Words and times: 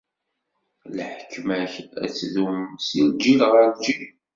Lḥekma-k 0.97 1.73
ad 2.03 2.11
tdum 2.17 2.59
si 2.85 2.99
lǧil 3.09 3.41
ɣer 3.51 3.65
lǧil. 3.73 4.03